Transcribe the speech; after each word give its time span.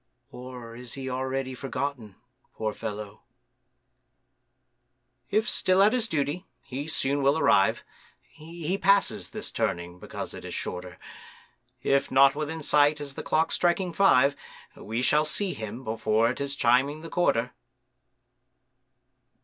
Or 0.31 0.75
is 0.75 0.93
he 0.93 1.11
already 1.11 1.53
forgotten, 1.53 2.15
poor 2.55 2.73
fellow? 2.73 3.21
If 5.29 5.47
still 5.47 5.83
at 5.83 5.93
his 5.93 6.07
duty, 6.07 6.47
he 6.65 6.87
soon 6.87 7.21
will 7.21 7.37
arrive,— 7.37 7.83
He 8.31 8.79
passes 8.79 9.29
this 9.29 9.51
turning, 9.51 9.99
because 9.99 10.33
it 10.33 10.43
is 10.43 10.55
shorter,— 10.55 10.97
If 11.83 12.09
not 12.09 12.33
within 12.33 12.63
sight 12.63 12.99
as 12.99 13.13
the 13.13 13.21
clock's 13.21 13.53
striking 13.53 13.93
five, 13.93 14.35
We 14.75 15.03
shall 15.03 15.23
see 15.23 15.53
him 15.53 15.83
before 15.83 16.31
it 16.31 16.41
is 16.41 16.55
chiming 16.55 17.01
the 17.01 17.09
quarter. 17.11 17.51